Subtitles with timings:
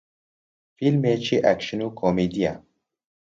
[0.77, 2.53] فیلمێکی ئەکشن و کۆمێدییە